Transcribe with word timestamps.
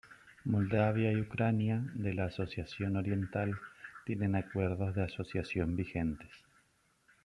Moldavia 0.45 1.11
y 1.11 1.21
Ucrania, 1.21 1.79
de 1.93 2.15
la 2.15 2.25
Asociación 2.25 2.95
Oriental, 2.97 3.53
tienen 4.03 4.33
acuerdos 4.33 4.95
de 4.95 5.03
asociación 5.03 5.75
vigentes. 5.75 6.31